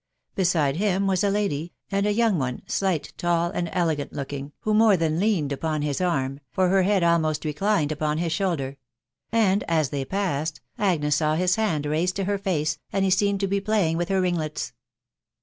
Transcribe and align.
Beside 0.33 0.77
him 0.77 1.05
was 1.05 1.23
a 1.23 1.29
hdjTj 1.29 1.69
and 1.91 2.07
a 2.07 2.11
young 2.11 2.39
one, 2.39 2.63
slight, 2.65 3.13
tall, 3.17 3.51
and 3.51 3.69
elegant 3.71 4.11
looking, 4.11 4.51
who 4.61 4.71
140 4.71 4.73
THB 4.73 4.79
WIDOW 4.79 4.95
BJLRNABT. 5.15 5.19
more 5.19 5.19
than 5.19 5.19
leaned 5.19 5.51
upon 5.51 5.81
his 5.83 6.01
arm, 6.01 6.39
for 6.51 6.69
her 6.69 6.81
head 6.81 7.03
almost 7.03 7.45
reclined 7.45 7.91
upon 7.91 8.17
his 8.17 8.31
shoulder; 8.33 8.77
and, 9.31 9.63
aa 9.69 9.83
they 9.91 10.03
passed, 10.03 10.59
Agnea 10.79 11.13
saw 11.13 11.35
hit 11.35 11.53
hand 11.53 11.85
raised 11.85 12.15
to 12.15 12.23
her 12.23 12.39
face, 12.39 12.79
and 12.91 13.05
he 13.05 13.11
seemed 13.11 13.41
to 13.41 13.47
he 13.47 13.61
playing 13.61 13.95
with 13.97 14.09
her 14.09 14.19
ringlets. 14.21 14.73